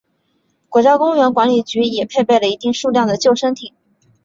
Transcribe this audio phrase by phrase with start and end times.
[0.67, 3.71] 国家公园管理局也配备了一定数量的救生艇。